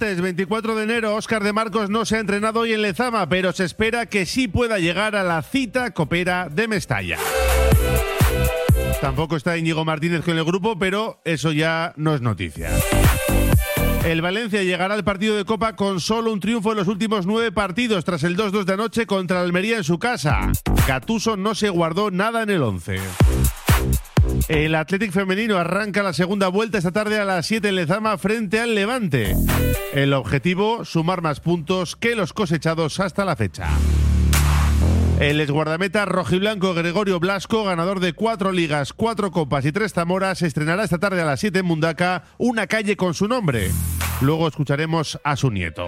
[0.00, 3.52] Martes 24 de enero, Óscar de Marcos no se ha entrenado hoy en Lezama, pero
[3.52, 7.18] se espera que sí pueda llegar a la cita copera de Mestalla.
[9.02, 12.70] Tampoco está Íñigo Martínez con el grupo, pero eso ya no es noticia.
[14.02, 17.52] El Valencia llegará al partido de Copa con solo un triunfo en los últimos nueve
[17.52, 20.50] partidos tras el 2-2 de anoche contra Almería en su casa.
[20.88, 23.00] Gatuso no se guardó nada en el 11.
[24.50, 28.58] El Athletic femenino arranca la segunda vuelta esta tarde a las 7 en Lezama frente
[28.58, 29.36] al Levante.
[29.94, 33.68] El objetivo, sumar más puntos que los cosechados hasta la fecha.
[35.20, 40.82] El exguardameta rojiblanco Gregorio Blasco, ganador de cuatro ligas, cuatro copas y tres zamoras, estrenará
[40.82, 43.70] esta tarde a las 7 en Mundaca una calle con su nombre.
[44.20, 45.86] Luego escucharemos a su nieto.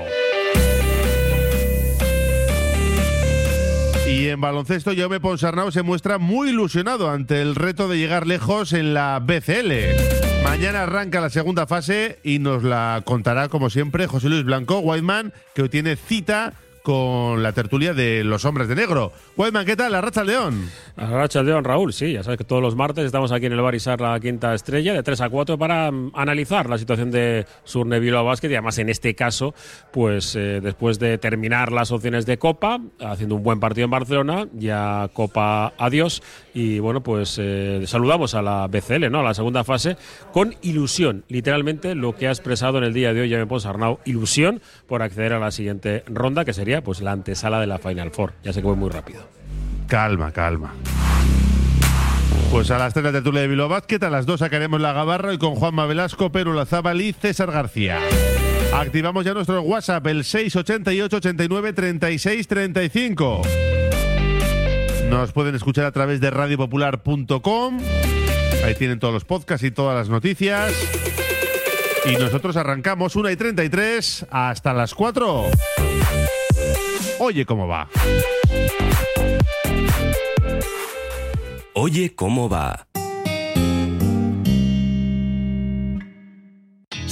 [4.22, 8.72] Y en baloncesto, Jaume Ponsarnau se muestra muy ilusionado ante el reto de llegar lejos
[8.72, 10.44] en la BCL.
[10.44, 15.32] Mañana arranca la segunda fase y nos la contará, como siempre, José Luis Blanco, Whiteman,
[15.56, 16.52] que hoy tiene cita
[16.82, 19.12] con la tertulia de los hombres de negro.
[19.36, 19.92] Whiteman, ¿qué tal?
[19.92, 20.68] La Racha León.
[20.96, 23.60] La Racha León, Raúl, sí, ya sabes que todos los martes estamos aquí en el
[23.60, 28.00] Barisar la quinta estrella de 3 a 4 para um, analizar la situación de Surne
[28.00, 29.54] Bilbao Basket y además en este caso,
[29.92, 34.48] pues eh, después de terminar las opciones de Copa, haciendo un buen partido en Barcelona,
[34.52, 36.22] ya Copa adiós
[36.52, 39.20] y bueno, pues eh, saludamos a la BCL, ¿no?
[39.20, 39.96] A la segunda fase
[40.32, 44.00] con ilusión, literalmente lo que ha expresado en el día de hoy Jaime Pons Arnau,
[44.04, 48.10] ilusión por acceder a la siguiente ronda que sería pues la antesala de la Final
[48.10, 48.32] Four.
[48.42, 49.28] Ya sé que voy muy rápido.
[49.88, 50.72] Calma, calma.
[52.50, 55.34] Pues a las 3 la tertulia de Bilbao Basket, a las 2 sacaremos la gabarra
[55.34, 57.98] y con Juanma Velasco, Pedro Lazábal y César García.
[58.74, 63.42] Activamos ya nuestro WhatsApp, el 688 89 36 35.
[65.08, 67.80] Nos pueden escuchar a través de radiopopular.com.
[68.64, 70.72] Ahí tienen todos los podcasts y todas las noticias.
[72.04, 75.46] Y nosotros arrancamos 1 y 33 hasta las 4.
[77.24, 77.88] Oye cómo va.
[81.74, 82.88] Oye cómo va.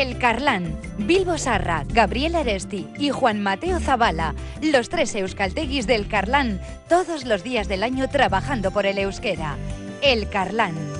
[0.00, 6.58] El Carlán, Bilbo Sarra, Gabriel Aresti y Juan Mateo Zavala, los tres euskalteguis del Carlán,
[6.88, 9.58] todos los días del año trabajando por el euskera.
[10.00, 10.99] El Carlán.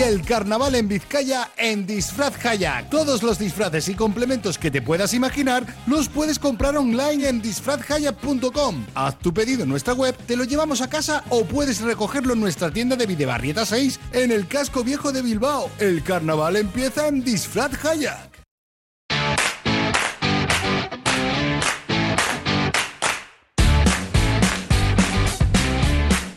[0.00, 2.88] El carnaval en Vizcaya en Disfraz Kayak.
[2.88, 8.86] Todos los disfraces y complementos que te puedas imaginar los puedes comprar online en disfrazkayak.com.
[8.94, 12.40] Haz tu pedido en nuestra web, te lo llevamos a casa o puedes recogerlo en
[12.40, 15.70] nuestra tienda de Videbarrieta 6 en el casco viejo de Bilbao.
[15.78, 18.30] El carnaval empieza en Disfraz Kayak.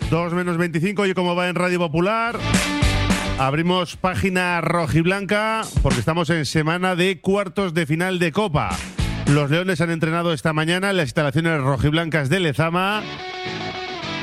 [0.09, 2.37] Dos menos 25, y como va en Radio Popular.
[3.39, 8.69] Abrimos página rojiblanca porque estamos en semana de cuartos de final de Copa.
[9.27, 13.01] Los Leones han entrenado esta mañana en las instalaciones rojiblancas de Lezama.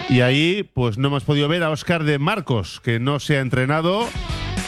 [0.09, 3.41] Y ahí, pues no hemos podido ver a Óscar de Marcos, que no se ha
[3.41, 4.09] entrenado.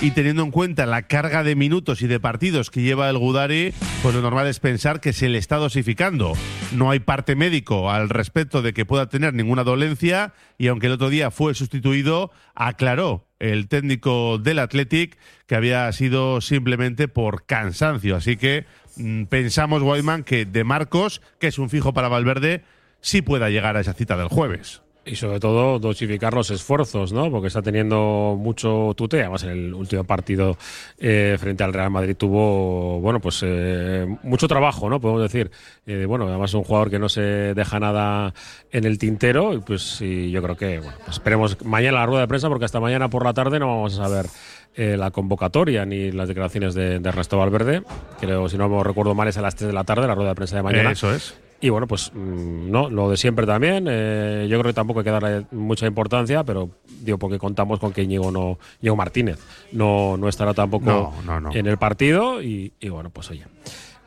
[0.00, 3.72] Y teniendo en cuenta la carga de minutos y de partidos que lleva el Gudari,
[4.02, 6.32] pues lo normal es pensar que se le está dosificando.
[6.72, 10.34] No hay parte médico al respecto de que pueda tener ninguna dolencia.
[10.58, 16.40] Y aunque el otro día fue sustituido, aclaró el técnico del Athletic que había sido
[16.40, 18.14] simplemente por cansancio.
[18.14, 18.66] Así que
[18.96, 22.62] mm, pensamos, Wyman, que de Marcos, que es un fijo para Valverde,
[23.00, 24.82] sí pueda llegar a esa cita del jueves.
[25.04, 27.28] Y sobre todo dosificar los esfuerzos, ¿no?
[27.28, 29.20] Porque está teniendo mucho tute.
[29.20, 30.56] Además, en el último partido
[30.98, 35.00] eh, frente al Real Madrid tuvo, bueno, pues eh, mucho trabajo, ¿no?
[35.00, 35.50] Podemos decir.
[35.86, 38.32] Eh, bueno, además un jugador que no se deja nada
[38.70, 39.54] en el tintero.
[39.54, 42.66] Y pues y yo creo que, bueno, pues esperemos mañana la rueda de prensa, porque
[42.66, 44.26] hasta mañana por la tarde no vamos a saber
[44.74, 47.82] la convocatoria ni las declaraciones de, de, Ernesto Valverde.
[48.20, 50.30] Creo, si no me recuerdo mal, es a las 3 de la tarde la rueda
[50.30, 50.92] de prensa de mañana.
[50.92, 51.34] Eso es.
[51.62, 53.86] Y bueno, pues mm, no, lo de siempre también.
[53.88, 56.70] Eh, yo creo que tampoco hay que darle mucha importancia, pero
[57.00, 59.38] digo, porque contamos con que Íñigo, no, Íñigo Martínez
[59.70, 61.14] no, no estará tampoco
[61.54, 62.42] en el partido.
[62.42, 63.44] Y, y bueno, pues oye.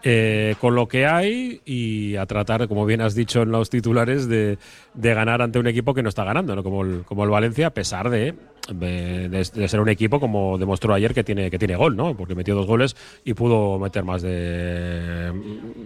[0.08, 4.28] Eh, con lo que hay y a tratar, como bien has dicho en los titulares,
[4.28, 4.60] de,
[4.94, 6.62] ganar ante un equipo que no está ganando, ¿no?
[6.62, 8.36] como, el, como el Valencia, a pesar de,
[8.70, 12.16] de, ser un equipo, como demostró ayer, que tiene, que tiene gol, ¿no?
[12.16, 15.32] porque metió dos goles y pudo meter más de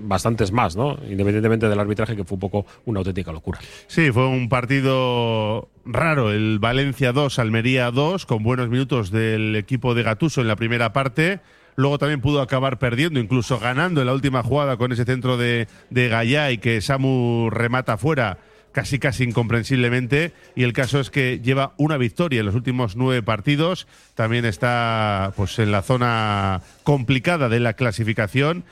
[0.01, 0.97] bastantes más, ¿no?
[1.09, 3.59] independientemente del arbitraje, que fue un poco una auténtica locura.
[3.87, 9.95] Sí, fue un partido raro, el Valencia 2, Almería 2, con buenos minutos del equipo
[9.95, 11.39] de Gatuso en la primera parte
[11.79, 15.69] Luego también pudo acabar perdiendo, incluso ganando en la última jugada con ese centro de,
[15.89, 18.37] de y que Samu remata fuera
[18.73, 20.33] casi casi incomprensiblemente.
[20.57, 23.87] Y el caso es que lleva una victoria en los últimos nueve partidos.
[24.13, 28.65] También está pues en la zona complicada de la clasificación.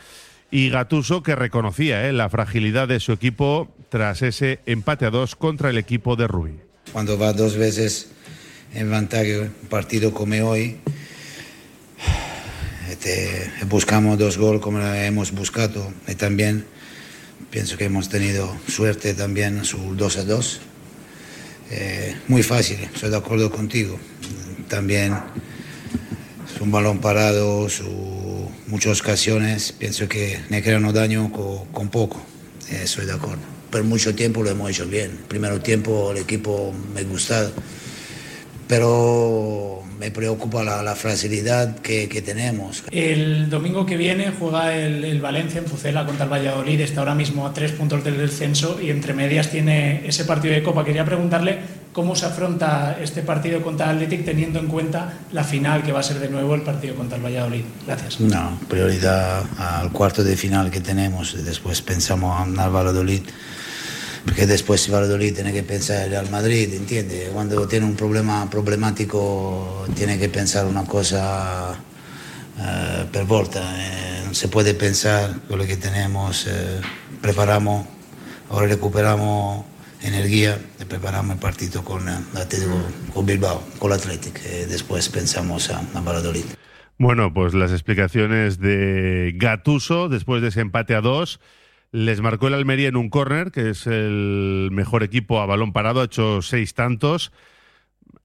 [0.51, 5.37] Y Gatuso que reconocía eh, la fragilidad de su equipo tras ese empate a dos
[5.37, 6.59] contra el equipo de Rubí.
[6.91, 8.11] Cuando va dos veces
[8.73, 10.81] en ventaja un partido como hoy
[12.89, 16.65] este, buscamos dos goles como hemos buscado y también
[17.49, 20.59] pienso que hemos tenido suerte también su 2 a 2.
[21.69, 23.99] Eh, muy fácil, estoy de acuerdo contigo.
[24.69, 25.13] También
[26.53, 31.31] es un balón parado, su, muchas ocasiones, pienso que me crean daño
[31.73, 32.21] con, poco,
[32.69, 33.43] eh, estoy de acuerdo.
[33.69, 35.19] Pero mucho tiempo lo hemos hecho bien.
[35.27, 37.51] Primero tiempo el equipo me ha gustado,
[38.67, 42.83] pero me preocupa la, fragilidad que, tenemos.
[42.91, 47.45] El domingo que viene juega el, Valencia en Pucela contra el Valladolid, está ahora mismo
[47.45, 50.83] a tres puntos del descenso y entre medias tiene ese partido de Copa.
[50.83, 51.59] Quería preguntarle
[51.93, 56.01] cómo se afronta este partido contra el Athletic teniendo en cuenta la final que va
[56.01, 57.63] a ser de nuevo el partido contra el Valladolid.
[57.85, 58.19] Gracias.
[58.19, 63.21] No, prioridad al cuarto de final que tenemos, después pensamos en el Valladolid
[64.27, 67.29] porque después si Valladolid tiene que pensar al Madrid, ¿entiende?
[67.33, 74.33] Cuando tiene un problema problemático tiene que pensar una cosa uh, per volta, eh, no
[74.33, 76.81] se puede pensar con lo que tenemos, eh,
[77.21, 77.87] preparamos,
[78.49, 79.65] ahora recuperamos
[80.03, 82.03] energía y preparamos el partido con,
[83.13, 86.01] con Bilbao, con el Athletic, y después pensamos a, a.
[86.99, 91.39] Bueno, pues las explicaciones de Gatuso después de ese empate a dos.
[91.91, 96.01] Les marcó el Almería en un córner, que es el mejor equipo a balón parado,
[96.01, 97.31] ha hecho seis tantos.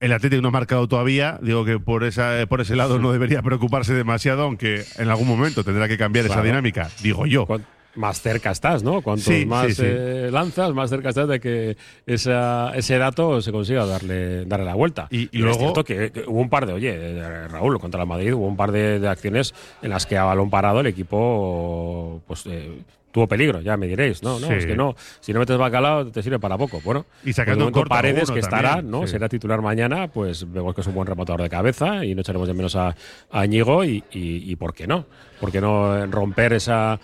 [0.01, 3.41] El Atlético no ha marcado todavía, digo que por, esa, por ese lado no debería
[3.43, 7.47] preocuparse demasiado, aunque en algún momento tendrá que cambiar esa dinámica, digo yo.
[7.95, 9.03] Más cerca estás, ¿no?
[9.03, 11.77] Cuanto más eh, lanzas, más cerca estás de que
[12.07, 15.09] ese dato se consiga darle, darle la vuelta.
[15.11, 15.75] Y, luego.
[15.77, 18.73] Es que, hubo un par de, oye, eh, Raúl, contra la Madrid, hubo un par
[18.73, 22.79] de, acciones en las que a balón parado el equipo pues, eh,
[23.13, 26.23] tuvo peligro, ya me diréis, no, no, es que no, si no metes bacalao te
[26.23, 27.05] sirve para poco, bueno.
[27.25, 29.07] Y sacando un Paredes que estará, ¿no?
[29.07, 32.49] Será titular mañana, pues vemos que es un buen rematador de cabeza y no echaremos
[32.49, 32.97] de menos a,
[33.31, 35.05] a Ñigo y, y, ¿por qué no?
[35.41, 36.99] ¿Por qué no romper esa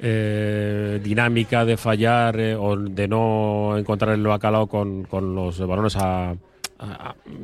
[0.00, 5.96] eh, dinámica de fallar eh, o de no encontrar el bacalao con, con los balones
[5.96, 6.34] a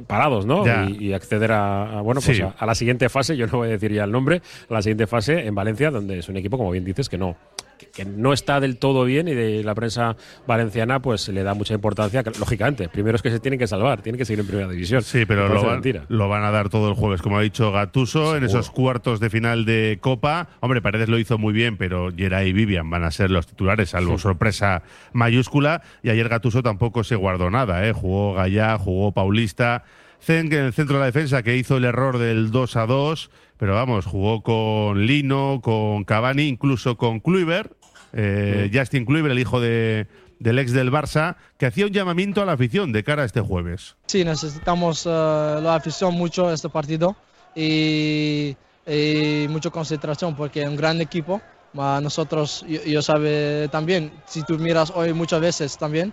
[0.06, 0.64] parados, ¿no?
[0.88, 4.04] Y, acceder a, bueno, pues a, la siguiente fase, yo no voy a decir ya
[4.04, 7.08] el nombre, a la siguiente fase en Valencia, donde es un equipo, como bien dices,
[7.08, 7.36] que no,
[7.76, 10.16] que, no está del todo bien y de la prensa
[10.46, 14.18] valenciana pues le da mucha importancia, lógicamente, primero es que se tienen que salvar, tienen
[14.18, 15.02] que seguir en primera división.
[15.02, 18.36] Sí, pero lo van, lo van, a dar todo el jueves, como ha dicho Gatuso,
[18.36, 20.48] en esos cuartos de final de Copa.
[20.60, 23.90] Hombre, Paredes lo hizo muy bien, pero Geray y Vivian van a ser los titulares,
[23.90, 25.82] salvo sorpresa mayúscula.
[26.02, 27.92] Y ayer Gatuso tampoco se guardó nada, ¿eh?
[27.92, 29.84] jugó Gallá, jugó Paulista.
[30.26, 33.30] Zen, en el centro de la defensa, que hizo el error del 2 a 2,
[33.58, 37.70] pero vamos, jugó con Lino, con Cavani, incluso con Kluivert,
[38.12, 40.08] eh, Justin Kluivert, el hijo de,
[40.40, 43.40] del ex del Barça, que hacía un llamamiento a la afición de cara a este
[43.40, 43.94] jueves.
[44.06, 47.14] Sí, necesitamos uh, la afición mucho este partido
[47.54, 51.40] y, y mucha concentración porque es un gran equipo.
[51.72, 56.12] Nosotros, yo, yo sabe también, si tú miras hoy muchas veces también,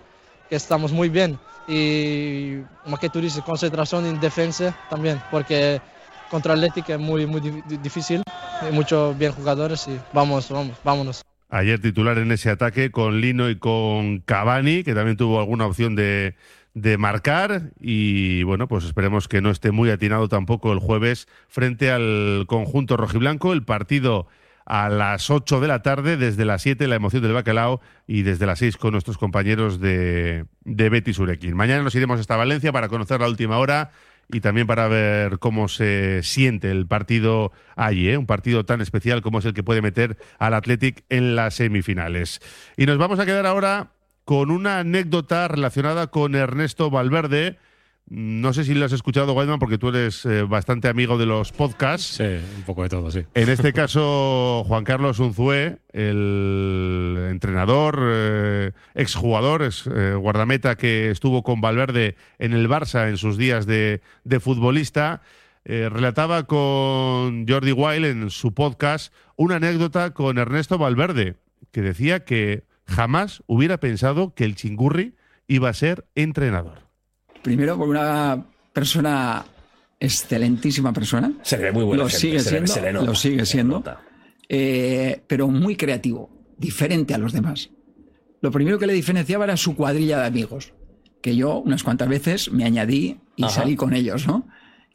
[0.54, 5.80] que estamos muy bien y como que tú dices, concentración en defensa también, porque
[6.30, 7.40] contra Atlético es muy, muy
[7.82, 8.22] difícil,
[8.60, 11.24] hay muchos bien jugadores y vamos, vamos, vámonos.
[11.50, 15.96] Ayer titular en ese ataque con Lino y con Cavani, que también tuvo alguna opción
[15.96, 16.36] de,
[16.74, 21.90] de marcar y bueno, pues esperemos que no esté muy atinado tampoco el jueves frente
[21.90, 23.52] al conjunto rojiblanco.
[23.52, 24.28] El partido
[24.66, 28.46] a las 8 de la tarde, desde las 7 la emoción del bacalao y desde
[28.46, 31.54] las 6 con nuestros compañeros de, de Betis Urequín.
[31.54, 33.90] Mañana nos iremos hasta Valencia para conocer la última hora
[34.30, 38.16] y también para ver cómo se siente el partido allí, ¿eh?
[38.16, 42.40] un partido tan especial como es el que puede meter al Athletic en las semifinales.
[42.76, 43.92] Y nos vamos a quedar ahora
[44.24, 47.58] con una anécdota relacionada con Ernesto Valverde.
[48.06, 51.52] No sé si lo has escuchado, Guayman, porque tú eres eh, bastante amigo de los
[51.52, 52.18] podcasts.
[52.18, 52.24] Sí,
[52.56, 53.24] un poco de todo, sí.
[53.32, 61.42] En este caso, Juan Carlos Unzué, el entrenador, eh, exjugador, es, eh, guardameta que estuvo
[61.42, 65.22] con Valverde en el Barça en sus días de, de futbolista,
[65.64, 71.36] relataba con Jordi Wild en su podcast una anécdota con Ernesto Valverde,
[71.72, 75.14] que decía que jamás hubiera pensado que el chingurri
[75.48, 76.83] iba a ser entrenador.
[77.44, 79.44] Primero, por una persona
[80.00, 81.32] excelentísima persona.
[81.42, 83.46] Se le ve muy buena Lo gente, sigue se siendo, se le nota, lo sigue
[83.46, 83.84] siendo.
[84.48, 87.70] eh, pero muy creativo, diferente a los demás.
[88.40, 90.72] Lo primero que le diferenciaba era su cuadrilla de amigos,
[91.22, 93.52] que yo unas cuantas veces me añadí y Ajá.
[93.62, 94.46] salí con ellos, ¿no?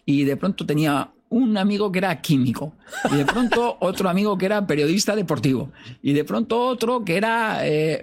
[0.06, 2.74] Y de pronto tenía un amigo que era químico,
[3.12, 5.72] y de pronto otro amigo que era periodista deportivo,
[6.02, 8.02] y de pronto otro que era eh,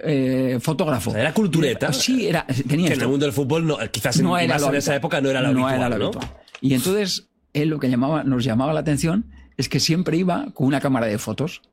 [0.55, 1.15] eh, fotógrafo.
[1.15, 1.91] Era cultureta.
[1.93, 4.67] Sí, era, tenía Que en el mundo del fútbol, no, quizás no en, era más
[4.69, 5.75] en esa época no era lo No habitual.
[5.75, 6.05] era lo ¿no?
[6.19, 6.41] habitual.
[6.61, 9.25] Y entonces, él lo que llamaba, nos llamaba la atención
[9.57, 11.63] es que siempre iba con una cámara de fotos,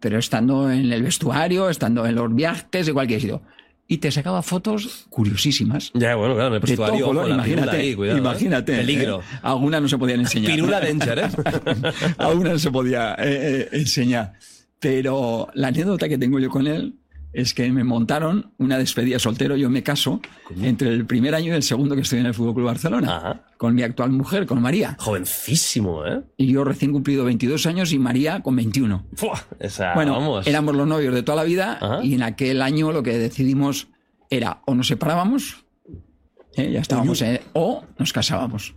[0.00, 3.42] pero estando en el vestuario, estando en los viajes, de cualquier sitio.
[3.88, 5.92] Y te sacaba fotos curiosísimas.
[5.94, 8.20] Ya, bueno, claro, en el vestuario, imagínate, ahí, cuidado, ¿eh?
[8.20, 8.76] imagínate.
[8.76, 9.20] Peligro.
[9.20, 9.38] ¿eh?
[9.42, 10.52] Algunas no se podían enseñar.
[10.52, 11.28] Pirula danger, ¿eh?
[12.18, 14.32] Algunas no se podía eh, eh, enseñar.
[14.80, 16.94] Pero la anécdota que tengo yo con él
[17.36, 20.22] es que me montaron una despedida soltero, yo me caso,
[20.62, 23.40] entre el primer año y el segundo que estoy en el Fútbol Club Barcelona, Ajá.
[23.58, 24.96] con mi actual mujer, con María.
[24.98, 26.22] Jovencísimo, ¿eh?
[26.38, 29.04] Y yo recién cumplido 22 años y María con 21.
[29.14, 30.46] Fua, esa, bueno, vamos.
[30.46, 32.02] éramos los novios de toda la vida Ajá.
[32.02, 33.88] y en aquel año lo que decidimos
[34.30, 35.66] era o nos separábamos,
[36.56, 36.72] ¿eh?
[36.72, 38.74] ya estábamos, eh, o nos casábamos.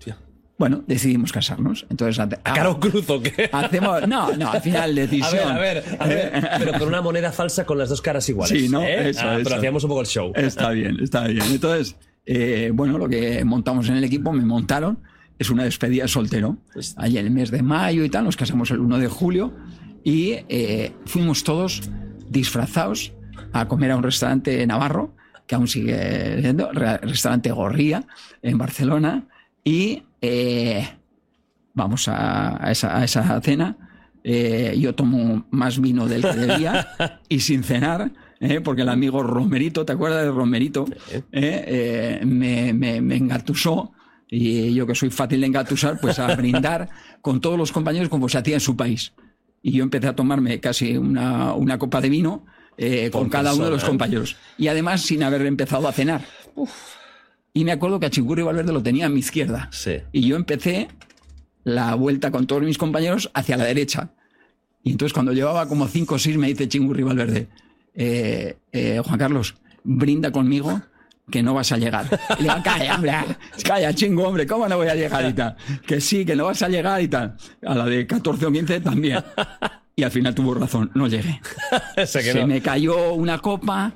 [0.60, 1.88] Bueno, decidimos casarnos.
[1.90, 3.50] Entonces, ante- ¿A caro cruz o qué?
[3.52, 5.32] hacemos, no, no, al final A decisión.
[5.32, 6.50] ver, a ver, a ver.
[6.60, 8.62] Pero con una moneda falsa con las dos caras iguales.
[8.62, 8.84] Sí, ¿no?
[8.84, 9.10] ¿eh?
[9.10, 9.44] Eso, Ah, eso.
[9.46, 10.32] Pero hacíamos un poco el show.
[10.36, 11.44] Está bien, está bien.
[11.50, 15.00] Entonces, eh, bueno, lo que montamos en el equipo, me montaron,
[15.40, 16.58] es una despedida de soltero.
[16.74, 19.54] Pues Allí en el mes de mayo y tal, nos casamos el 1 de julio
[20.04, 21.90] y eh, fuimos todos
[22.30, 23.14] disfrazados
[23.54, 25.16] a comer a un restaurante navarro,
[25.48, 28.04] que aún sigue siendo, re- restaurante Gorría,
[28.44, 29.24] en Barcelona,
[29.70, 30.90] y eh,
[31.76, 33.78] vamos a, a esa, a esa cena.
[34.24, 36.88] Eh, yo tomo más vino del que debía
[37.30, 40.86] y sin cenar, eh, porque el amigo Romerito, ¿te acuerdas de Romerito?
[41.32, 43.94] Eh, me, me, me engatusó
[44.28, 46.90] y yo que soy fácil de engatusar, pues a brindar
[47.22, 49.14] con todos los compañeros como se hacía en su país.
[49.62, 52.44] Y yo empecé a tomarme casi una, una copa de vino
[52.76, 54.36] eh, con cada uno de los compañeros.
[54.58, 56.22] Y además sin haber empezado a cenar.
[57.60, 59.68] Y me acuerdo que a Chingurri Valverde lo tenía a mi izquierda.
[59.74, 59.98] Sí.
[60.14, 60.88] Y yo empecé
[61.66, 64.12] la vuelta con todos mis compañeros hacia la derecha.
[64.82, 67.50] Y entonces cuando llevaba como cinco o seis me dice Chingurri Valverde,
[67.96, 70.82] eh, eh, Juan Carlos, brinda conmigo
[71.30, 72.06] que no vas a llegar.
[72.40, 73.14] Y le digo, calla, hombre,
[73.66, 75.58] calla, chingo, hombre, ¿cómo no voy a llegar y tal?
[75.86, 77.36] Que sí, que no vas a llegar y tal.
[77.68, 79.22] A la de 14 o 15 también.
[79.98, 81.42] Y al final tuvo razón, no llegué.
[82.08, 82.48] Se no.
[82.48, 83.94] me cayó una copa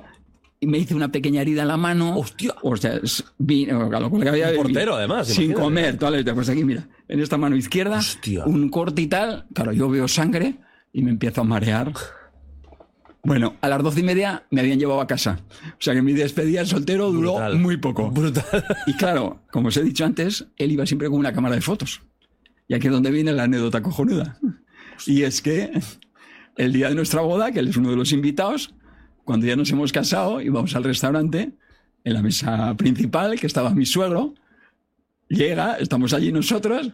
[0.64, 2.16] y me hice una pequeña herida en la mano.
[2.16, 2.54] ¡Hostia!
[2.62, 2.98] O sea,
[3.38, 5.62] vino, lo que había Un portero, además, Sin imagínate.
[5.62, 6.34] comer, toda la.
[6.34, 8.44] Pues aquí, mira, en esta mano izquierda, Hostia.
[8.46, 9.46] un corte y tal.
[9.52, 10.56] Claro, yo veo sangre
[10.92, 11.92] y me empiezo a marear.
[13.22, 15.40] Bueno, a las doce y media me habían llevado a casa.
[15.64, 17.58] O sea que mi despedida de soltero duró Brutal.
[17.58, 18.10] muy poco.
[18.10, 18.44] Brutal.
[18.86, 22.02] Y claro, como os he dicho antes, él iba siempre con una cámara de fotos.
[22.68, 24.38] Y aquí es donde viene la anécdota cojonuda.
[25.06, 25.70] Y es que
[26.56, 28.74] el día de nuestra boda, que él es uno de los invitados,
[29.24, 31.52] cuando ya nos hemos casado, íbamos al restaurante,
[32.04, 34.34] en la mesa principal, que estaba mi suegro,
[35.28, 36.90] llega, estamos allí nosotros,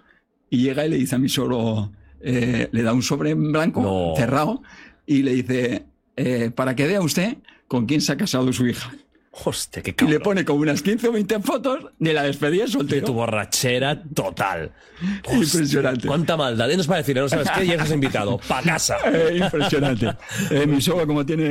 [0.48, 3.82] y llega y le dice a mi suegro, eh, le da un sobre en blanco,
[3.82, 4.14] No.
[4.16, 4.62] cerrado,
[5.06, 5.84] y le dice,
[6.16, 8.92] eh, para que vea usted con quién se ha casado su hija.
[9.32, 10.12] Hostia, qué Y cabrón.
[10.12, 13.06] le pone como unas 15 o 20 fotos de la despedida de De soltero.
[13.06, 14.72] tu borrachera total.
[15.32, 16.06] Impresionante.
[16.08, 16.68] Cuánta maldad.
[16.68, 18.38] Y nos para decir, no sabes qué, y eres invitado.
[18.48, 18.96] Pa' casa.
[19.06, 20.08] Eh, impresionante.
[20.50, 21.44] Eh, mi suegro, como tiene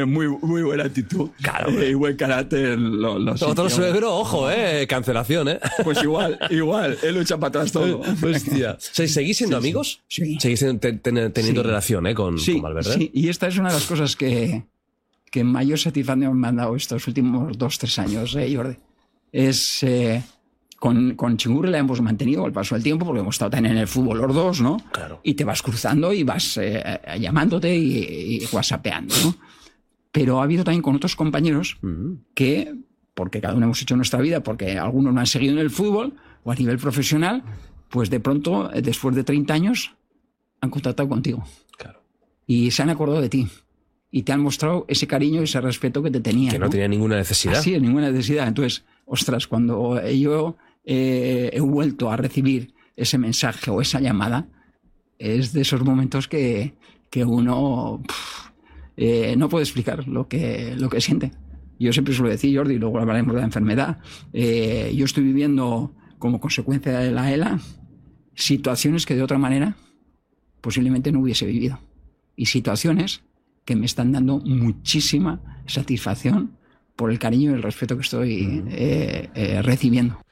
[0.00, 4.86] eh, muy, muy buena actitud Claro, y buen carácter, lo, lo Otro suegro, ojo, eh.
[4.88, 5.60] Cancelación, eh.
[5.84, 6.96] Pues igual, igual.
[7.02, 8.00] Él lo echa para atrás todo.
[8.00, 8.72] Hostia.
[8.72, 10.00] O sea, ¿Seguís siendo amigos?
[10.08, 10.38] Sí.
[10.40, 11.00] Seguís ten- ten-
[11.32, 11.66] teniendo Sí.
[11.66, 12.94] relación, eh, con, Sí, con Valverde.
[12.94, 14.62] sí, y esta es una de las cosas que,
[15.30, 18.76] que mayor satisfacción me han dado estos últimos dos, tres años, eh, Jordi.
[19.32, 19.82] es...
[19.82, 20.22] eh,
[20.78, 23.80] con, con Chingurri la hemos mantenido al paso del tiempo porque hemos estado también en
[23.80, 24.76] el fútbol los dos, ¿no?
[24.92, 25.20] Claro.
[25.24, 29.34] Y te vas cruzando y vas eh, llamándote y, y whatsappeando, ¿no?
[30.12, 31.78] Pero ha habido también con otros compañeros
[32.34, 32.74] que,
[33.14, 36.14] porque cada uno hemos hecho nuestra vida, porque algunos no han seguido en el fútbol
[36.44, 37.42] o a nivel profesional,
[37.88, 39.96] pues de pronto, eh, después de 30 años,
[40.60, 41.44] han contactado contigo.
[41.76, 42.02] Claro.
[42.46, 43.48] Y se han acordado de ti.
[44.10, 46.52] Y te han mostrado ese cariño y ese respeto que te tenían.
[46.52, 47.58] Que no tenía ninguna necesidad.
[47.58, 48.48] Es, ninguna necesidad.
[48.48, 54.48] Entonces, ostras, cuando yo eh, he vuelto a recibir ese mensaje o esa llamada,
[55.18, 56.74] es de esos momentos que,
[57.10, 58.02] que uno
[58.96, 61.32] eh, no puede explicar lo que, lo que siente.
[61.78, 63.98] Yo siempre suelo decir, Jordi, y luego hablaremos de la enfermedad,
[64.32, 67.60] eh, yo estoy viviendo como consecuencia de la ELA
[68.34, 69.76] situaciones que de otra manera
[70.60, 71.80] posiblemente no hubiese vivido.
[72.34, 73.22] Y situaciones
[73.68, 76.56] que me están dando muchísima satisfacción
[76.96, 80.22] por el cariño y el respeto que estoy eh, eh, recibiendo.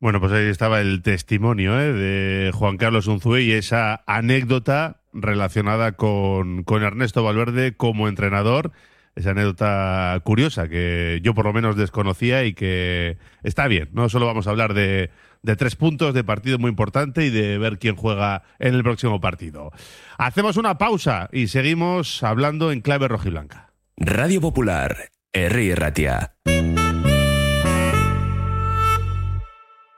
[0.00, 1.92] Bueno, pues ahí estaba el testimonio ¿eh?
[1.92, 8.72] de Juan Carlos Unzué y esa anécdota relacionada con, con Ernesto Valverde como entrenador.
[9.14, 13.90] Esa anécdota curiosa que yo por lo menos desconocía y que está bien.
[13.92, 15.10] No solo vamos a hablar de,
[15.46, 19.20] de tres puntos, de partido muy importante y de ver quién juega en el próximo
[19.20, 19.70] partido.
[20.18, 23.72] Hacemos una pausa y seguimos hablando en clave rojiblanca.
[23.96, 26.34] Radio Popular, Herri Ratia.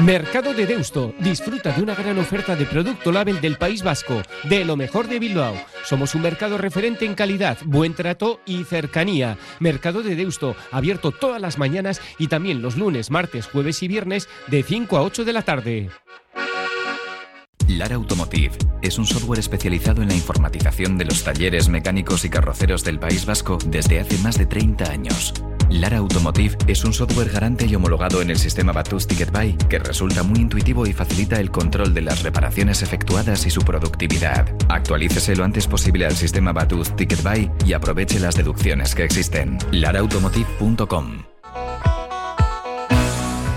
[0.00, 1.14] Mercado de Deusto.
[1.20, 5.20] Disfruta de una gran oferta de producto label del País Vasco, de lo mejor de
[5.20, 5.54] Bilbao.
[5.84, 9.38] Somos un mercado referente en calidad, buen trato y cercanía.
[9.60, 14.28] Mercado de Deusto, abierto todas las mañanas y también los lunes, martes, jueves y viernes
[14.48, 15.90] de 5 a 8 de la tarde.
[17.68, 22.84] Lara Automotive es un software especializado en la informatización de los talleres mecánicos y carroceros
[22.84, 25.32] del País Vasco desde hace más de 30 años.
[25.74, 29.80] Lara Automotive es un software garante y homologado en el sistema Batus Ticket Buy que
[29.80, 34.48] resulta muy intuitivo y facilita el control de las reparaciones efectuadas y su productividad.
[34.68, 39.58] Actualícese lo antes posible al sistema Batus Ticket Buy y aproveche las deducciones que existen.
[39.72, 41.24] laraautomotive.com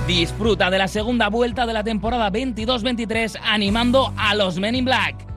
[0.08, 5.37] Disfruta de la segunda vuelta de la temporada 22-23 animando a los Men in Black.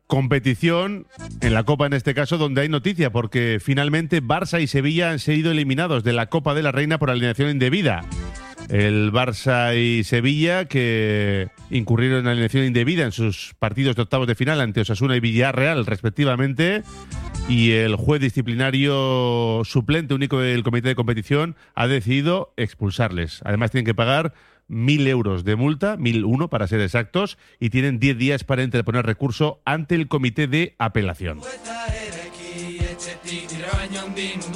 [0.11, 1.07] competición,
[1.39, 5.19] en la Copa en este caso, donde hay noticia, porque finalmente Barça y Sevilla han
[5.19, 8.03] sido eliminados de la Copa de la Reina por alineación indebida.
[8.67, 14.35] El Barça y Sevilla que incurrieron en alineación indebida en sus partidos de octavos de
[14.35, 16.83] final ante Osasuna y Villarreal, respectivamente.
[17.47, 23.39] Y el juez disciplinario suplente único del comité de competición ha decidido expulsarles.
[23.45, 24.33] Además, tienen que pagar
[24.71, 29.05] mil euros de multa, mil uno para ser exactos, y tienen diez días para interponer
[29.05, 31.41] recurso ante el comité de apelación.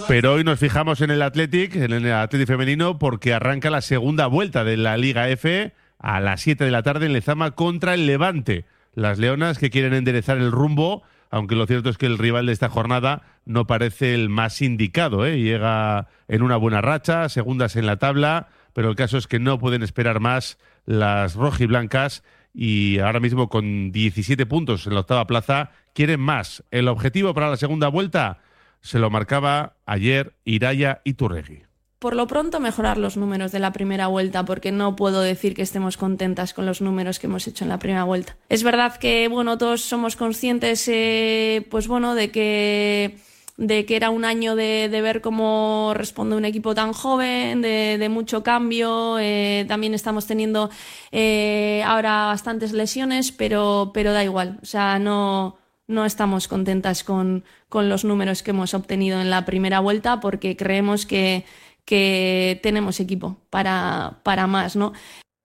[0.08, 4.28] Pero hoy nos fijamos en el Athletic, en el Athletic femenino, porque arranca la segunda
[4.28, 8.06] vuelta de la Liga F a las 7 de la tarde en Lezama contra el
[8.06, 8.66] Levante.
[8.94, 12.54] Las Leonas que quieren enderezar el rumbo, aunque lo cierto es que el rival de
[12.54, 15.26] esta jornada no parece el más indicado.
[15.26, 15.40] ¿eh?
[15.42, 19.58] Llega en una buena racha, segundas en la tabla, pero el caso es que no
[19.58, 25.72] pueden esperar más las rojiblancas y ahora mismo con 17 puntos en la octava plaza
[25.94, 26.62] quieren más.
[26.72, 28.40] El objetivo para la segunda vuelta
[28.82, 31.64] se lo marcaba ayer Iraya y Turregui.
[32.00, 35.62] Por lo pronto mejorar los números de la primera vuelta porque no puedo decir que
[35.62, 38.36] estemos contentas con los números que hemos hecho en la primera vuelta.
[38.50, 43.18] Es verdad que bueno, todos somos conscientes eh, pues bueno, de que
[43.58, 47.98] de que era un año de, de ver cómo responde un equipo tan joven, de,
[47.98, 49.18] de mucho cambio.
[49.20, 50.70] eh, también estamos teniendo
[51.12, 54.60] eh, ahora bastantes lesiones, pero, pero da igual.
[54.62, 59.46] O sea, no, no estamos contentas con, con los números que hemos obtenido en la
[59.46, 61.46] primera vuelta porque creemos que,
[61.86, 64.94] que tenemos equipo para, para más, ¿no?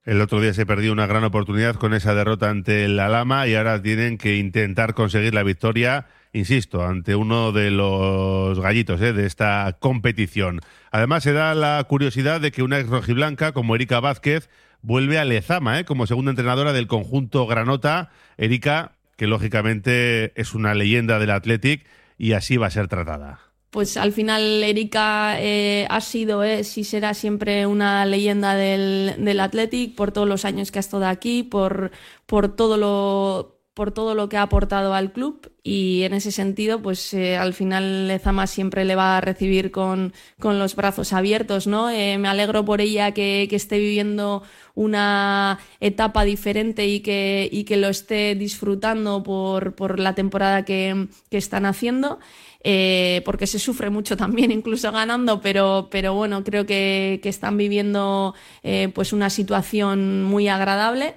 [0.05, 3.55] El otro día se perdió una gran oportunidad con esa derrota ante el Alama y
[3.55, 9.13] ahora tienen que intentar conseguir la victoria, insisto, ante uno de los gallitos ¿eh?
[9.13, 10.61] de esta competición.
[10.91, 14.49] Además, se da la curiosidad de que una ex rojiblanca como Erika Vázquez
[14.83, 15.85] vuelve a Lezama ¿eh?
[15.85, 18.11] como segunda entrenadora del conjunto Granota.
[18.37, 23.41] Erika, que lógicamente es una leyenda del Athletic y así va a ser tratada.
[23.71, 29.41] pues al final Erika eh, ha sido, es y será siempre una leyenda del, del
[29.41, 31.91] Athletic por todos los años que ha estado aquí, por,
[32.27, 36.83] por todo lo por todo lo que ha aportado al club y en ese sentido
[36.83, 41.67] pues eh, al final Lezama siempre le va a recibir con, con los brazos abiertos
[41.67, 44.43] no Eh, me alegro por ella que, que esté viviendo
[44.75, 51.09] una etapa diferente y que, y que lo esté disfrutando por, por la temporada que,
[51.31, 52.19] que están haciendo
[52.63, 57.57] eh, porque se sufre mucho también, incluso ganando, pero, pero bueno, creo que, que están
[57.57, 61.15] viviendo eh, pues una situación muy agradable.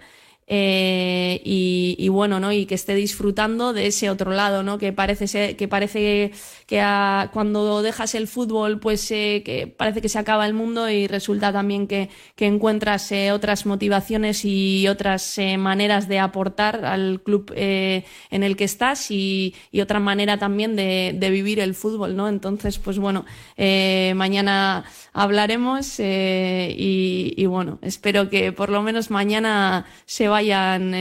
[0.48, 2.52] eh, y, y bueno, ¿no?
[2.52, 4.78] Y que esté disfrutando de ese otro lado, ¿no?
[4.78, 6.32] Que parece ser- que parece
[6.68, 10.90] que a- cuando dejas el fútbol, pues eh, que parece que se acaba el mundo
[10.90, 16.86] y resulta también que, que encuentras eh, otras motivaciones y otras eh, maneras de aportar
[16.86, 22.30] al club en el que estás y, otra manera también de, vivir el fútbol, ¿no?
[22.30, 23.26] Entonces, pues bueno,
[24.16, 30.94] mañana hablaremos y, bueno, espero que por lo menos mañana se vayan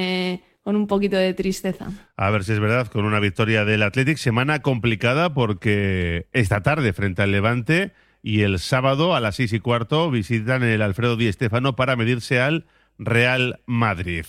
[0.63, 1.89] con un poquito de tristeza.
[2.17, 4.17] A ver si es verdad, con una victoria del Athletic.
[4.17, 9.61] Semana complicada porque esta tarde frente al Levante y el sábado a las seis y
[9.61, 12.67] cuarto visitan el Alfredo Di Stéfano para medirse al
[12.99, 14.25] Real Madrid.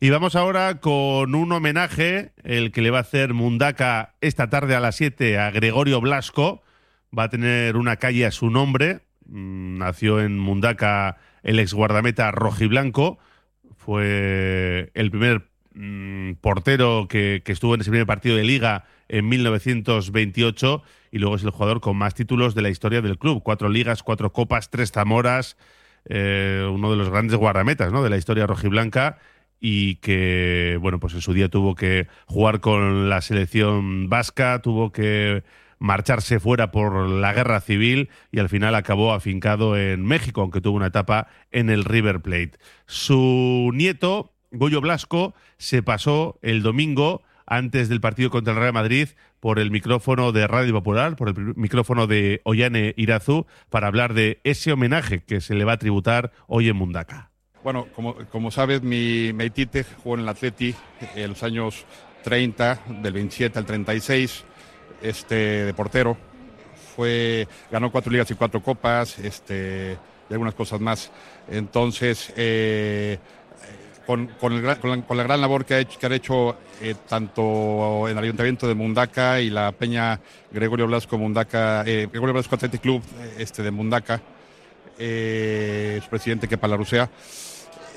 [0.00, 4.74] Y vamos ahora con un homenaje, el que le va a hacer Mundaka esta tarde
[4.74, 6.62] a las 7 a Gregorio Blasco.
[7.16, 9.00] Va a tener una calle a su nombre.
[9.26, 13.18] Mm, Nació en Mundaka el ex guardameta rojiblanco.
[13.76, 20.82] Fue el primer mm, portero que, estuvo en ese primer partido de liga en 1928
[21.12, 23.42] y luego es el jugador con más títulos de la historia del club.
[23.42, 25.56] Cuatro ligas, cuatro copas, tres zamoras,
[26.08, 28.02] eh, uno de los grandes guardametas ¿no?
[28.02, 29.18] de la historia rojiblanca
[29.60, 34.90] y que, bueno, pues en su día tuvo que jugar con la selección vasca, tuvo
[34.90, 35.44] que
[35.80, 40.76] marcharse fuera por la guerra civil y al final acabó afincado en México, aunque tuvo
[40.76, 42.52] una etapa en el River Plate.
[42.86, 49.08] Su nieto, Goyo Blasco, se pasó el domingo antes del partido contra el Real Madrid
[49.40, 54.40] por el micrófono de Radio Popular, por el micrófono de Ollane Irazu, para hablar de
[54.44, 57.30] ese homenaje que se le va a tributar hoy en Mundaka.
[57.62, 60.74] Bueno, como, como sabes, mi Meitite jugó en el Atleti
[61.14, 61.84] en los años
[62.22, 64.44] 30, del 27 al 36,
[65.02, 66.16] este, de portero.
[66.96, 71.10] Fue, ganó cuatro ligas y cuatro copas, este, y algunas cosas más.
[71.48, 73.18] Entonces, eh,
[74.06, 76.56] con, con el con la, con la gran labor que, ha hecho, que han hecho
[76.80, 82.34] eh, tanto en el Ayuntamiento de Mundaca y la Peña Gregorio Blasco Mundaca, eh, Gregorio
[82.34, 84.20] Blasco Athletic Club eh, este, de Mundaca,
[84.98, 87.08] eh, su presidente que Palarucea,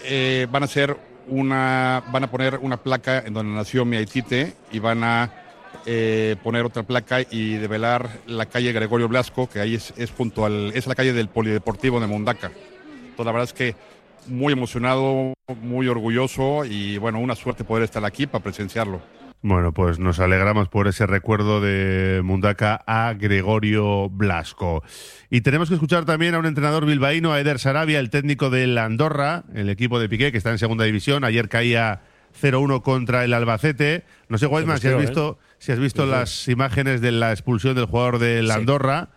[0.04, 0.96] eh, van a hacer
[1.28, 5.40] una, van a poner una placa en donde nació mi Haitite y van a
[6.44, 10.72] poner otra placa y develar la calle Gregorio Blasco, que ahí es, es junto al,
[10.76, 12.52] es la calle del Polideportivo de Mundaca.
[13.14, 13.76] Entonces, la verdad es que
[14.28, 19.02] muy emocionado, muy orgulloso y bueno, una suerte poder estar aquí para presenciarlo.
[19.46, 24.84] Bueno, pues nos alegramos por ese recuerdo de Mundaka a Gregorio Blasco.
[25.30, 28.78] Y tenemos que escuchar también a un entrenador bilbaíno, a Eder Sarabia, el técnico del
[28.78, 31.26] Andorra, el equipo de Piqué, que está en segunda división.
[31.26, 32.04] Ayer caía
[32.42, 34.06] 0-1 contra el Albacete.
[34.30, 34.98] No sé, Weidman, si has ¿eh?
[34.98, 36.12] visto, si has visto Sí, sí.
[36.14, 38.52] las imágenes de la expulsión del jugador del Sí.
[38.54, 39.10] Andorra,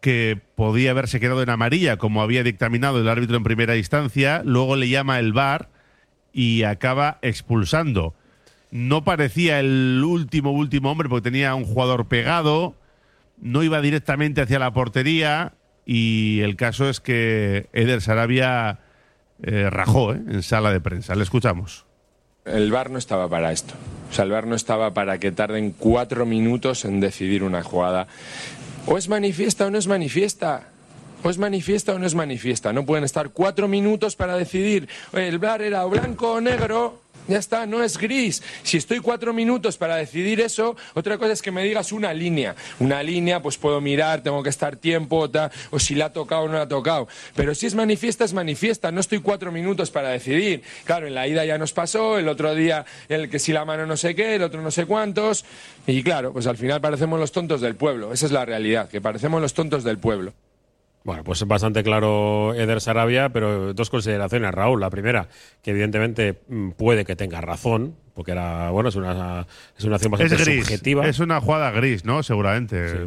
[0.00, 4.42] que podía haberse quedado en amarilla, como había dictaminado el árbitro en primera instancia.
[4.44, 5.68] Luego le llama el VAR
[6.32, 8.14] y acaba expulsando.
[8.70, 12.76] No parecía el último, último hombre porque tenía un jugador pegado,
[13.40, 15.54] no iba directamente hacia la portería
[15.86, 18.80] y el caso es que Eder Sarabia
[19.42, 20.20] eh, rajó ¿eh?
[20.28, 21.14] en sala de prensa.
[21.14, 21.86] Le escuchamos.
[22.44, 23.74] El VAR no estaba para esto.
[24.10, 28.06] O sea, el VAR no estaba para que tarden cuatro minutos en decidir una jugada.
[28.90, 30.68] O es manifiesta o no es manifiesta.
[31.22, 32.72] O es manifiesta o no es manifiesta.
[32.72, 34.88] No pueden estar cuatro minutos para decidir.
[35.12, 37.02] "Oye, El VAR era blanco o negro.
[37.28, 38.42] Ya está, no es gris.
[38.62, 42.56] Si estoy cuatro minutos para decidir eso, otra cosa es que me digas una línea.
[42.80, 45.30] Una línea, pues puedo mirar, tengo que estar tiempo,
[45.70, 47.06] o si la ha tocado o no la ha tocado.
[47.36, 48.90] Pero si es manifiesta, es manifiesta.
[48.90, 50.62] No estoy cuatro minutos para decidir.
[50.84, 53.84] Claro, en la ida ya nos pasó, el otro día el que si la mano
[53.84, 55.44] no sé qué, el otro no sé cuántos.
[55.86, 58.14] Y claro, pues al final parecemos los tontos del pueblo.
[58.14, 60.32] Esa es la realidad, que parecemos los tontos del pueblo.
[61.08, 64.78] Bueno, pues es bastante claro Eder Sarabia, pero dos consideraciones, Raúl.
[64.78, 65.26] La primera,
[65.62, 69.46] que evidentemente mm, puede que tenga razón, porque era, bueno, es una,
[69.78, 70.66] es una acción bastante Es gris.
[70.66, 71.08] subjetiva.
[71.08, 72.22] Es una jugada gris, ¿no?
[72.22, 73.06] Seguramente.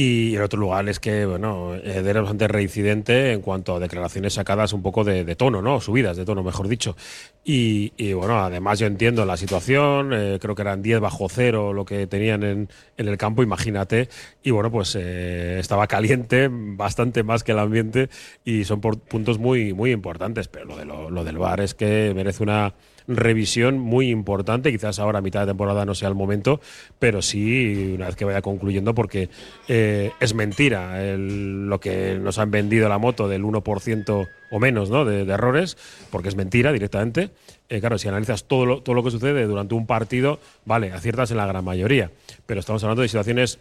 [0.00, 4.72] Y en otro lugar es que, bueno, es bastante reincidente en cuanto a declaraciones sacadas
[4.72, 5.80] un poco de, de tono, ¿no?
[5.80, 6.96] Subidas de tono, mejor dicho.
[7.44, 11.72] Y, y, bueno, además yo entiendo la situación, eh, creo que eran 10 bajo cero
[11.72, 14.08] lo que tenían en, en el campo, imagínate.
[14.40, 18.08] Y bueno, pues eh, estaba caliente, bastante más que el ambiente,
[18.44, 20.46] y son por puntos muy, muy importantes.
[20.46, 22.72] Pero lo, de lo, lo del bar es que merece una
[23.08, 24.70] revisión muy importante.
[24.70, 26.60] Quizás ahora a mitad de temporada no sea el momento,
[26.98, 29.28] pero sí una vez que vaya concluyendo, porque
[29.66, 34.90] eh, es mentira el- lo que nos han vendido la moto del 1% o menos
[34.90, 35.04] ¿no?
[35.04, 35.76] de, errores,
[36.10, 37.30] porque es mentira directamente.
[37.68, 41.30] Eh, claro, si analizas todo lo, todo lo que sucede durante un partido, vale, aciertas
[41.30, 42.10] en la gran mayoría,
[42.46, 43.58] pero estamos hablando de situaciones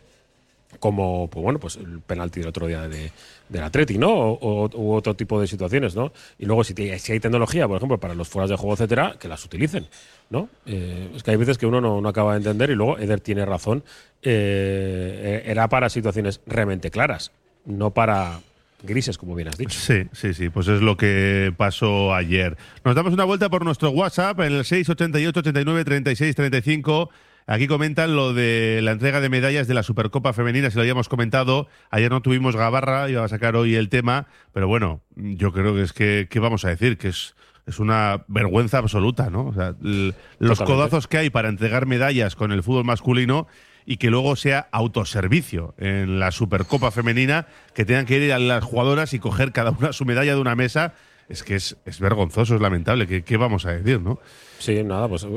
[0.80, 3.12] como pues bueno pues el penalti del otro día de,
[3.50, 4.12] del Atleti, ¿no?
[4.12, 6.12] O, u otro tipo de situaciones, ¿no?
[6.38, 9.28] Y luego si, si hay tecnología, por ejemplo, para los fueras de juego, etcétera, que
[9.28, 9.88] las utilicen,
[10.30, 10.50] ¿no?
[10.66, 13.22] Eh, es que hay veces que uno no, no acaba de entender y luego Eder
[13.22, 13.84] tiene razón.
[14.22, 17.32] eh, era para situaciones realmente claras,
[17.66, 18.42] no para
[18.84, 19.80] grises, como bien has dicho.
[19.80, 22.58] Sí, sí, sí, pues es lo que pasó ayer.
[22.84, 27.10] Nos damos una vuelta por nuestro WhatsApp en el 688 89 36 35.
[27.50, 31.08] Aquí comentan lo de la entrega de medallas de la Supercopa Femenina, si lo habíamos
[31.08, 31.70] comentado.
[31.90, 35.84] Ayer no tuvimos Gabarra, iba a sacar hoy el tema, pero bueno, yo creo que
[35.84, 36.98] es que, ¿qué vamos a decir?
[36.98, 39.46] Que es, es una vergüenza absoluta, ¿no?
[39.46, 40.66] O sea, los Totalmente.
[40.66, 43.48] codazos que hay para entregar medallas con el fútbol masculino
[43.86, 48.62] y que luego sea autoservicio en la Supercopa Femenina, que tengan que ir a las
[48.62, 50.96] jugadoras y coger cada una su medalla de una mesa.
[51.30, 53.06] Es que es, es vergonzoso, es lamentable.
[53.06, 54.20] ¿Qué, qué vamos a decir, no?
[54.60, 55.28] Sí, nada, pues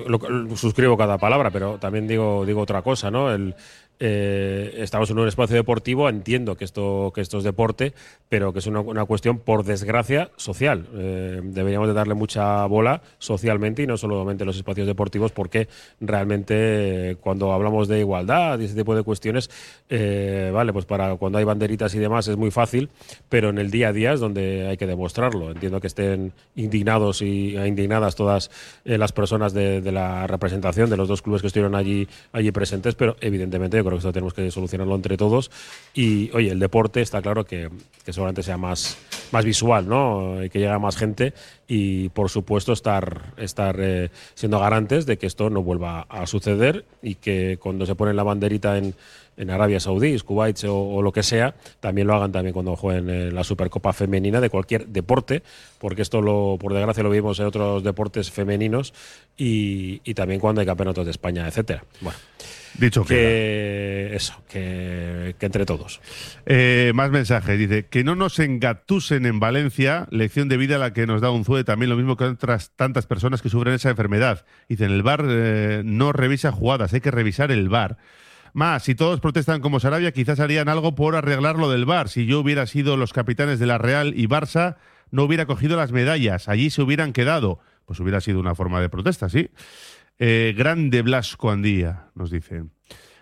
[0.55, 3.33] suscribo cada palabra, pero también digo, digo otra cosa, ¿no?
[3.33, 3.55] El,
[4.03, 7.93] eh, estamos en un espacio deportivo, entiendo que esto, que esto es deporte,
[8.31, 10.87] pero que es una, cuestión, por desgracia, social.
[10.95, 15.69] Eh, deberíamos de darle mucha bola socialmente y no solamente en los espacios deportivos, porque
[16.01, 19.51] realmente eh, cuando hablamos de igualdad y ese tipo de cuestiones,
[19.91, 22.89] vale, pues para cuando hay banderitas y demás es muy fácil,
[23.29, 25.51] pero en el día a día es donde hay que demostrarlo.
[25.51, 28.51] Entiendo que estén indignados y indignadas todas
[28.85, 32.95] las personas de, de la representación de los dos clubes que estuvieron allí, allí presentes,
[32.95, 35.51] pero evidentemente yo creo que esto tenemos que solucionarlo entre todos.
[35.95, 37.69] Y oye, el deporte está claro que,
[38.05, 38.97] que seguramente sea más,
[39.33, 40.43] más visual, ¿no?
[40.43, 41.35] Y que llegue a más gente
[41.69, 46.85] y por supuesto estar, estar eh, siendo garantes de que esto no vuelva a suceder
[47.03, 48.95] y que cuando se pone la banderita en,
[49.37, 53.09] en Arabia Saudí, Kuwait o, o lo que sea, también lo hagan también cuando jueguen
[53.09, 55.43] eh, la Supercopa femenina de cualquier deporte,
[55.79, 58.93] porque esto lo, por desgracia lo vimos en otros deportes femeninos
[59.37, 61.85] y, y también cuando hay campeonatos de España, etcétera.
[62.01, 62.19] Bueno,
[62.81, 66.01] Dicho que eso, que, que entre todos.
[66.47, 67.59] Eh, más mensajes.
[67.59, 71.45] Dice que no nos engatusen en Valencia, lección de vida la que nos da un
[71.45, 74.47] ZUE, también lo mismo que otras tantas personas que sufren esa enfermedad.
[74.67, 77.99] Dicen, el bar eh, no revisa jugadas, hay que revisar el bar.
[78.55, 82.09] Más, si todos protestan como Sarabia, quizás harían algo por arreglar lo del bar.
[82.09, 84.77] Si yo hubiera sido los capitanes de la Real y Barça,
[85.11, 87.61] no hubiera cogido las medallas, allí se hubieran quedado.
[87.85, 89.51] Pues hubiera sido una forma de protesta, sí.
[90.23, 92.65] Eh, grande Blasco Andía, nos dice.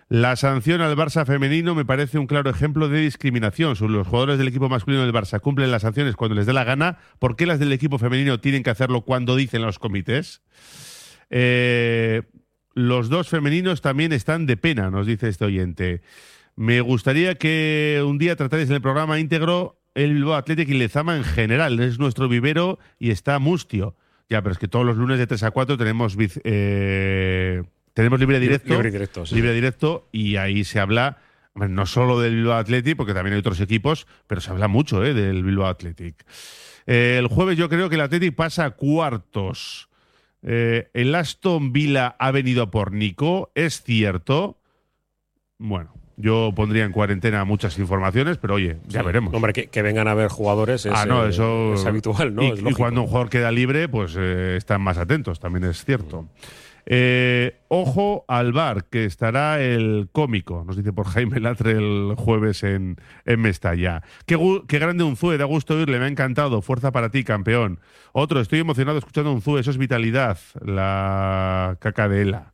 [0.09, 3.77] La sanción al Barça femenino me parece un claro ejemplo de discriminación.
[3.79, 6.97] Los jugadores del equipo masculino del Barça cumplen las sanciones cuando les dé la gana.
[7.17, 10.41] ¿Por qué las del equipo femenino tienen que hacerlo cuando dicen los comités?
[11.29, 12.23] Eh,
[12.73, 16.01] los dos femeninos también están de pena, nos dice este oyente.
[16.57, 21.15] Me gustaría que un día tratarais en el programa íntegro el Bilbao Athletic y Lezama
[21.15, 21.79] en general.
[21.79, 23.95] Es nuestro vivero y está mustio.
[24.29, 27.63] Ya, pero es que todos los lunes de 3 a 4 tenemos, eh,
[27.93, 28.73] tenemos libre directo.
[28.73, 29.35] Libre directo, sí.
[29.35, 31.17] Libre directo y ahí se habla
[31.55, 35.13] no solo del Bilbao Athletic, porque también hay otros equipos, pero se habla mucho eh,
[35.13, 36.25] del Bilbao Athletic.
[36.85, 39.89] Eh, el jueves yo creo que el Athletic pasa a cuartos.
[40.41, 44.61] Eh, el Aston Villa ha venido por Nico, es cierto.
[45.57, 49.05] Bueno, yo pondría en cuarentena muchas informaciones, pero oye, ya Sí.
[49.05, 49.33] veremos.
[49.33, 52.43] Hombre, que, que vengan a ver jugadores es, ah, no, eh, es habitual, ¿no?
[52.43, 52.77] Y, Es y lógico.
[52.77, 56.27] cuando un jugador queda libre, pues eh, están más atentos, también es cierto.
[56.91, 62.63] Eh, ojo al bar, que estará el cómico, nos dice por Jaime Latre el jueves
[62.63, 64.01] en, en Mestalla.
[64.25, 66.61] Qué, qué grande un Zue, da gusto oírle, me ha encantado.
[66.63, 67.79] Fuerza para ti, campeón.
[68.11, 70.39] Otro, estoy emocionado escuchando un Zue, eso es vitalidad.
[70.65, 72.53] La cacadela.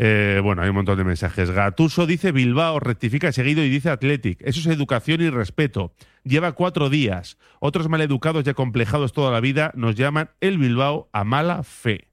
[0.00, 1.50] Eh, bueno, hay un montón de mensajes.
[1.50, 4.40] Gatuso dice Bilbao, rectifica seguido y dice Athletic.
[4.42, 5.92] Eso es educación y respeto.
[6.22, 7.36] Lleva cuatro días.
[7.58, 12.06] Otros maleducados y acomplejados toda la vida nos llaman el Bilbao a mala fe.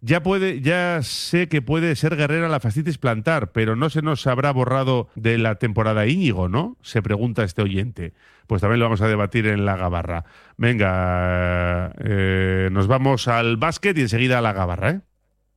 [0.00, 4.26] Ya puede, ya sé que puede ser guerrera la fascitis plantar, pero no se nos
[4.26, 6.78] habrá borrado de la temporada Íñigo, ¿no?
[6.82, 8.12] Se pregunta este oyente.
[8.48, 10.24] Pues también lo vamos a debatir en la gabarra.
[10.56, 15.00] Venga, eh, nos vamos al básquet y enseguida a la gabarra, ¿eh?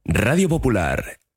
[0.06, 1.04] Radio Popular,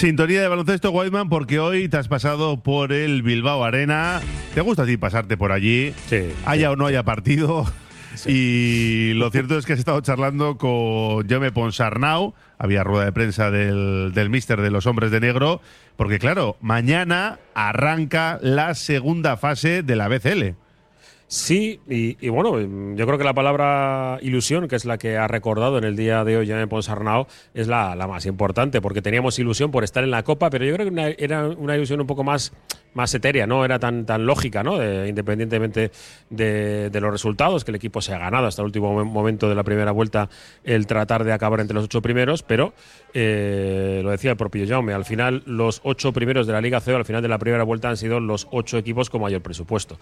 [0.00, 4.22] Sintonía de baloncesto, Whiteman, porque hoy te has pasado por el Bilbao Arena.
[4.54, 5.92] ¿Te gusta a ti pasarte por allí?
[6.06, 6.32] Sí.
[6.46, 7.66] Haya o no haya partido.
[8.24, 12.32] Y lo cierto es que has estado charlando con Jaume Ponsarnau.
[12.56, 15.60] Había rueda de prensa del, del míster de los hombres de negro.
[15.96, 20.54] Porque, claro, mañana arranca la segunda fase de la BCL.
[21.32, 25.16] Sí, y, y bueno, mm, yo creo que la palabra ilusión, que es la que
[25.16, 29.38] ha recordado en el día de hoy Ponsarnau, es la, la más importante, porque teníamos
[29.38, 32.08] ilusión por estar en la Copa, pero yo creo que una- era una ilusión un
[32.08, 32.52] poco más,
[32.94, 34.78] más etérea, no era tan, tan lógica, ¿no?
[34.78, 35.90] De- independientemente
[36.30, 39.54] de, los resultados, que el equipo se ha ganado hasta el último mo- momento de
[39.54, 40.28] la primera vuelta
[40.64, 42.74] el tratar de acabar entre los ocho primeros, pero
[43.14, 46.96] eh, lo decía el propio Jaume, al final los ocho primeros de la Liga CEO,
[46.96, 49.98] al final de la primera vuelta han sido los ocho equipos con mayor presupuesto.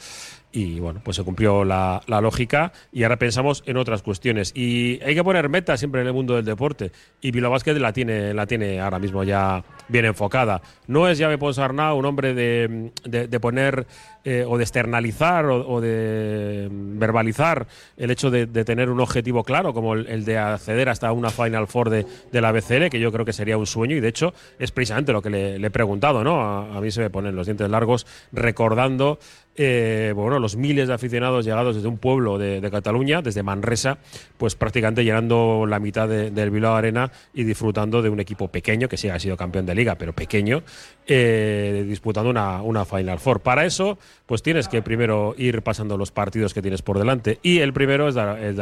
[0.53, 4.53] Y bueno, pues se cumplió la, lógica y ahora pensamos en otras cuestiones.
[4.55, 6.90] Y hay que poner metas siempre en el mundo del deporte.
[7.20, 10.61] Y Bilbao Basket la tiene, la tiene ahora mismo ya bien enfocada.
[10.87, 12.68] No es Jaime Ponsarnau un hombre de,
[13.05, 13.87] de- de poner
[14.25, 19.95] eh, o de externalizar o, de verbalizar el hecho de, tener un objetivo claro, como
[19.95, 23.57] el, de acceder hasta una Final Four de, la BCL, que yo creo que sería
[23.57, 26.23] un sueño y de hecho es precisamente lo que le, le he preguntado.
[26.25, 26.41] ¿no?
[26.43, 29.19] A, a mí se me ponen los dientes largos recordando
[29.59, 33.99] eh, bueno, los miles de aficionados llegados desde un pueblo de, de Cataluña, desde Manresa,
[34.37, 38.88] pues prácticamente llenando la mitad de- del Bilbao Arena y disfrutando de un equipo pequeño,
[38.88, 40.62] que sí ha sido campeón de liga, pero pequeño,
[41.07, 43.40] eh, disputando una, una Final Four.
[43.40, 47.40] Para eso, pues tienes que primero ir pasando los partidos que tienes por delante.
[47.42, 48.57] Y el primero es, Dar- es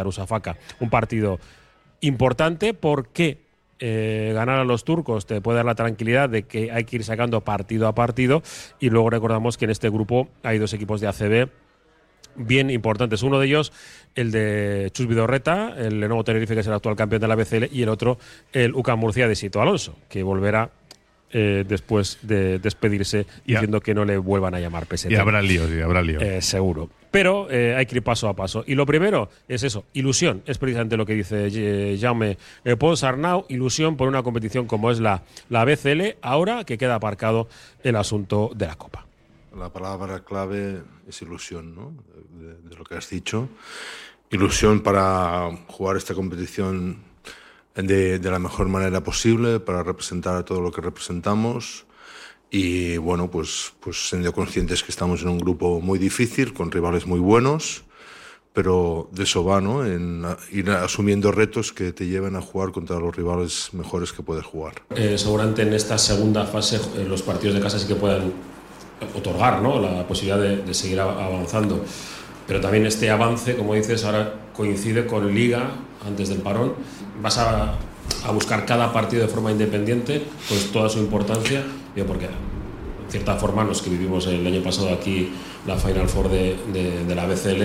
[0.81, 1.39] un partido
[2.01, 3.46] importante porque
[3.79, 7.05] eh, ganar a los turcos te puede dar la tranquilidad de que hay que ir
[7.05, 8.43] sacando partido a partido
[8.81, 11.51] y luego recordamos que en este grupo hay dos equipos de ACB
[12.37, 13.23] bien importantes.
[13.23, 13.73] Uno de ellos,
[14.15, 17.65] el de Chus Vidorreta, el Lenovo Tenerife, que es el actual campeón de la BCL,
[17.73, 18.19] y el otro,
[18.53, 20.71] el UCAM Murcia de Sito Alonso, que volverá
[21.33, 25.11] eh, después de despedirse diciendo que no le vuelvan a llamar PST.
[25.11, 26.21] Y habrá lío, sí, habrá lío.
[26.21, 26.91] Eh, seguro.
[27.17, 28.63] Pero eh, hay que ir paso a paso.
[28.67, 30.43] Y lo primero es eso, ilusión.
[30.45, 34.91] Es precisamente lo que dice eh, Jaume eh, Pons Arnau, ilusión por una competición como
[34.91, 37.49] es la, la BCL, ahora que queda aparcado
[37.83, 39.07] el asunto de la Copa.
[39.57, 41.95] La palabra clave es ilusión, ¿no?
[42.39, 43.49] De, de lo que has dicho.
[44.29, 46.99] Ilusión para jugar esta competición
[47.75, 51.87] de, de la mejor manera posible, para representar a todo lo que representamos.
[52.51, 57.07] Y bueno, pues, pues siendo conscientes que estamos en un grupo muy difícil, con rivales
[57.07, 57.83] muy buenos,
[58.53, 59.85] pero de eso va, ¿no?
[59.85, 64.45] En ir asumiendo retos que te lleven a jugar contra los rivales mejores que puedes
[64.45, 64.75] jugar.
[64.95, 68.33] Eh, seguramente en esta segunda fase eh, los partidos de casa sí que puedan
[69.15, 69.79] otorgar ¿no?
[69.81, 71.85] la posibilidad de, de seguir av- avanzando.
[72.47, 75.69] Pero también este avance, como dices, ahora coincide con Liga
[76.07, 76.75] antes del parón.
[77.21, 77.75] Vas a,
[78.25, 81.63] a buscar cada partido de forma independiente, pues toda su importancia,
[81.97, 85.33] digo, porque en cierta forma los que vivimos el año pasado aquí
[85.67, 87.63] la Final Four de, de- de la BCL,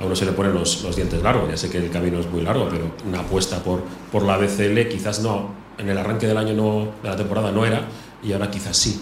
[0.00, 2.26] a uno se le ponen los, los dientes largos, ya sé que el camino es
[2.30, 6.36] muy largo, pero una apuesta por, por la BCL quizás no, en el arranque del
[6.38, 7.88] año no, de la temporada no era,
[8.22, 9.00] y ahora quizás sí.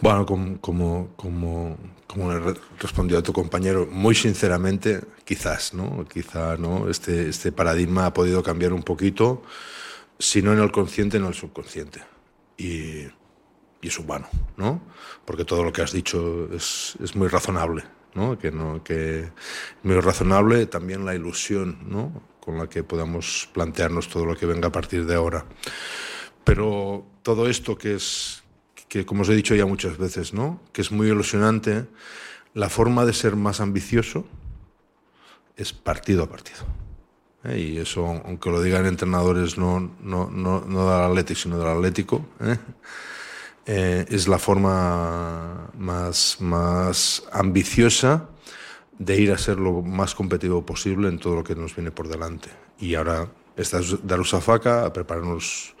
[0.00, 1.76] Bueno, como, como, como,
[2.06, 6.06] como le re- respondió a tu compañero, muy sinceramente, quizás, ¿no?
[6.08, 6.88] Quizá, ¿no?
[6.88, 9.42] Este, este paradigma ha podido cambiar un poquito,
[10.18, 12.00] si no en el consciente, en el subconsciente.
[12.56, 13.06] Y,
[13.80, 14.80] y es humano, ¿no?
[15.24, 18.38] Porque todo lo que has dicho es, es muy razonable, ¿no?
[18.38, 19.30] Que, no, que
[19.82, 22.22] muy razonable también la ilusión, ¿no?
[22.40, 25.44] Con la que podamos plantearnos todo lo que venga a partir de ahora.
[26.44, 28.42] Pero todo esto que es,
[28.88, 30.60] que como os he dicho ya muchas veces, ¿no?
[30.72, 31.86] Que es muy ilusionante,
[32.54, 34.26] la forma de ser más ambicioso
[35.56, 36.60] es partido a partido.
[37.44, 37.58] ¿eh?
[37.58, 42.26] Y eso, aunque lo digan entrenadores no, no, no, no del Atlético, sino del Atlético,
[42.40, 42.56] ¿eh?
[43.70, 48.30] Eh, es la forma más, más ambiciosa
[48.98, 52.08] de ir a ser lo más competitivo posible en todo lo que nos viene por
[52.08, 52.48] delante.
[52.80, 55.74] Y ahora está Darusafaka a prepararnos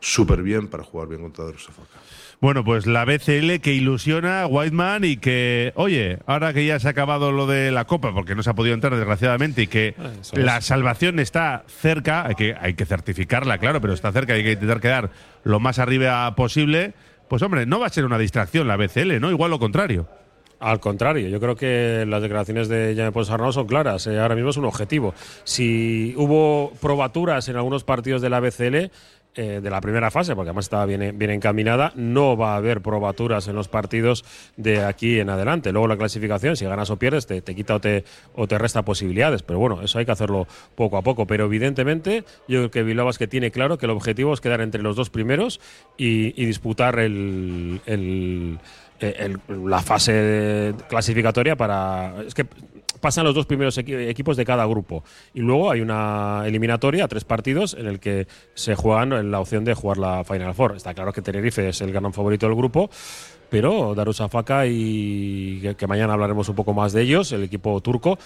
[0.00, 1.98] súper bien para jugar bien contra Darusafaka.
[2.42, 6.88] Bueno, pues la BCL que ilusiona a Whiteman y que, oye, ahora que ya se
[6.88, 9.94] ha acabado lo de la Copa, porque no se ha podido entrar desgraciadamente, y que
[10.20, 10.32] es.
[10.34, 14.44] la salvación está cerca, hay que, hay que certificarla, claro, pero está cerca y hay
[14.44, 15.10] que intentar quedar
[15.44, 16.94] lo más arriba posible,
[17.30, 19.30] pues hombre, no va a ser una distracción la BCL, ¿no?
[19.30, 20.08] Igual lo contrario.
[20.58, 24.08] Al contrario, yo creo que las declaraciones de Jaime Ponsarnau son claras.
[24.08, 25.14] eh, ahora mismo es un objetivo.
[25.44, 28.90] Si hubo probaturas en algunos partidos de la BCL,
[29.34, 32.80] eh, de la primera fase, porque además estaba bien, bien encaminada, no va a haber
[32.80, 34.24] probaturas en los partidos
[34.56, 35.70] de aquí en adelante.
[35.72, 38.04] Luego la clasificación, si ganas o pierdes, te, te quita o te,
[38.34, 39.42] o te resta posibilidades.
[39.42, 41.26] Pero bueno, eso hay que hacerlo poco a poco.
[41.26, 44.82] Pero evidentemente, yo creo que Bilbao que tiene claro que el objetivo es quedar entre
[44.82, 45.60] los dos primeros
[45.96, 48.58] y, y disputar el- el,
[49.00, 52.14] el- la fase clasificatoria para.
[52.26, 52.46] Es que
[53.00, 55.02] pasan los dos primeros equi- equipos de cada grupo.
[55.32, 59.72] Y luego hay una eliminatoria tres partidos en el que se juegan la opción de
[59.74, 60.76] jugar la Final Four.
[60.76, 62.90] Está claro que Tenerife es el gran favorito del grupo.
[63.48, 68.16] Pero Darusafaka y que mañana hablaremos un poco más de ellos, el equipo turco,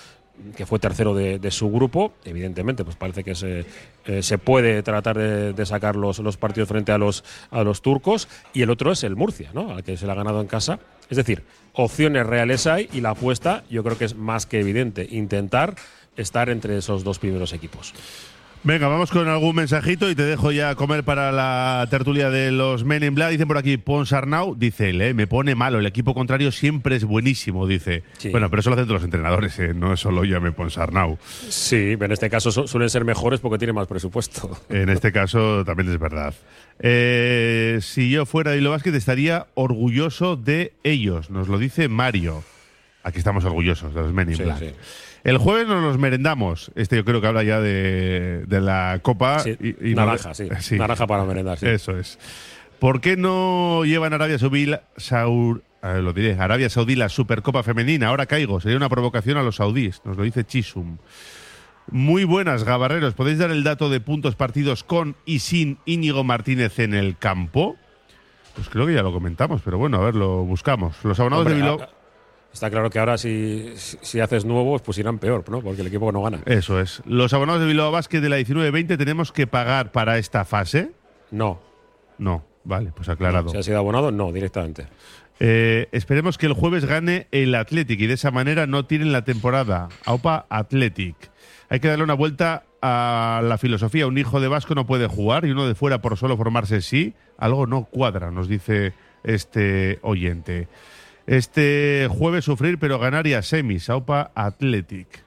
[0.57, 3.65] que fue tercero de, su grupo, evidentemente, pues parece que se,
[4.07, 7.83] eh, se puede tratar de, de sacar los, los partidos frente a los, a los
[7.83, 9.73] turcos, y el otro es el Murcia, ¿no?
[9.73, 10.81] al que se le ha ganado en casa.
[11.09, 15.07] Es decir, opciones reales hay y la apuesta yo creo que es más que evidente,
[15.11, 15.75] intentar
[16.17, 17.95] estar entre esos dos primeros equipos.
[18.67, 22.83] Venga, vamos con algún mensajito y te dejo ya comer para la tertulia de los
[22.83, 23.33] Men in Black.
[23.33, 25.13] Dicen por aquí, Ponsarnau, dice él, ¿eh?
[25.13, 28.05] me pone malo, el equipo contrario siempre es buenísimo, dice.
[28.17, 28.31] Sí.
[28.31, 29.75] Bueno, pero eso lo hacen todos los entrenadores, ¿eh?
[29.75, 31.19] no es solo llame Ponsarnau.
[31.47, 34.59] Sí, en este caso su- suelen ser mejores porque tienen más presupuesto.
[34.71, 36.33] En este caso también es verdad.
[36.79, 42.43] Eh, si yo fuera de Hilo Basket estaría orgulloso de ellos, nos lo dice Mario.
[43.03, 44.59] Aquí estamos orgullosos de los Men in Sí, Black.
[44.59, 44.71] sí.
[45.25, 46.71] El jueves nos los merendamos.
[46.75, 49.39] Este yo creo que habla ya de, de la Copa.
[49.41, 50.77] Sí, y, y naranja, nos- sí.
[50.79, 51.67] Naranja para merendar, sí.
[51.67, 52.19] Eso es.
[52.79, 54.67] ¿Por qué no llevan Arabia Saudí,
[54.97, 58.09] Saur- eh, lo diré, Arabia Saudí la Supercopa Femenina?
[58.09, 58.61] Ahora caigo.
[58.61, 60.03] Sería una provocación a los saudíes.
[60.05, 60.99] Nos lo dice Chisum.
[61.91, 63.15] Muy buenas, Gabarreros.
[63.15, 67.77] ¿Podéis dar el dato de puntos partidos con y sin Íñigo Martínez en el campo?
[68.55, 70.97] Pues creo que ya lo comentamos, pero bueno, a ver, lo buscamos.
[71.03, 71.89] Los abonados Hombre, de Bilbao.
[72.55, 75.61] Está claro que ahora si, si si haces nuevos, pues irán peor, ¿no?
[75.61, 76.41] Porque el equipo no gana.
[76.47, 77.03] Eso es.
[77.05, 80.93] Los abonados de Bilbao Basket de la 19-20 tenemos que pagar para esta fase.
[81.33, 81.61] No.
[82.17, 82.45] No.
[82.63, 83.51] Vale, pues aclarado.
[83.51, 84.13] ¿Se ha sido abonado?
[84.13, 84.87] No, directamente.
[85.41, 89.25] Eh, esperemos que el jueves gane el Athletic y de esa manera no tiren la
[89.25, 89.89] temporada.
[90.05, 91.17] Aupa Athletic.
[91.69, 94.07] Hay que darle una vuelta a la filosofía.
[94.07, 97.15] Un hijo de Vasco no puede jugar y uno de fuera por solo formarse sí.
[97.37, 98.93] Algo no cuadra, nos dice
[99.25, 100.69] este oyente.
[101.27, 103.89] Este jueves sufrir, pero ganar y a semis.
[103.89, 105.25] Aupa Athletic.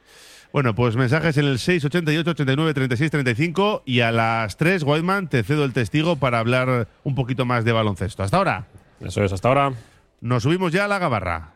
[0.54, 5.44] Bueno, pues mensajes en el 688 89 36 35 y a las 3, Whiteman, te
[5.44, 8.24] cedo el testigo para hablar un poquito más de baloncesto.
[8.24, 8.68] Hasta ahora.
[9.02, 9.74] Eso es, hasta ahora.
[10.22, 11.54] Nos subimos ya a la gabarra.